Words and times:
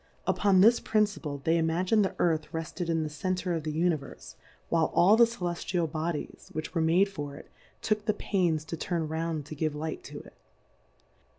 Upon 0.25 0.61
this 0.61 0.79
Principle 0.79 1.41
they 1.43 1.59
imagined 1.59 2.03
the 2.03 2.15
Earth 2.17 2.51
refted 2.51 2.89
in 2.89 3.03
the 3.03 3.07
Center 3.09 3.53
of 3.53 3.61
the 3.61 3.71
Univerfe, 3.71 4.33
while 4.69 4.87
all 4.95 5.15
the 5.15 5.25
Celeftial 5.27 5.85
Bodies 5.91 6.49
1 6.51 6.51
6 6.51 6.51
Difcourfes 6.51 6.51
on 6.51 6.51
the 6.51 6.51
Bodies 6.51 6.51
fwhich 6.51 6.73
were 6.73 6.81
made 6.81 7.09
for 7.09 7.35
it) 7.35 7.51
took 7.83 8.05
the 8.05 8.13
Pains 8.15 8.65
to 8.65 8.75
turn 8.77 9.07
round 9.07 9.45
to 9.45 9.53
give 9.53 9.75
Light 9.75 10.03
to 10.05 10.17
it. 10.21 10.33